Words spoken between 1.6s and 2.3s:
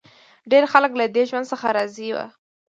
راضي و.